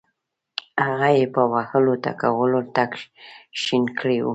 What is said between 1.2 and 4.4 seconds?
په وهلو ټکولو تک شین کړی وو.